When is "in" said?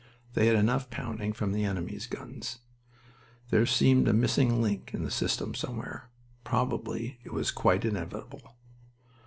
4.95-5.03